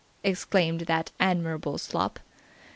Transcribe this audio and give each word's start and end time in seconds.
exclaimed 0.23 0.81
that 0.87 1.11
admirable 1.19 1.77
slop. 1.77 2.19